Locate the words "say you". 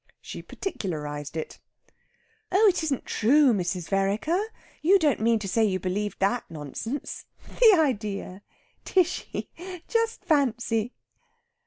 5.47-5.79